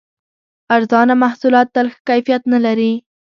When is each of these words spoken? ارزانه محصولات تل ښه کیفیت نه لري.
ارزانه 0.75 1.13
محصولات 1.23 1.67
تل 1.75 1.87
ښه 1.93 1.99
کیفیت 2.09 2.43
نه 2.53 2.59
لري. 2.65 2.93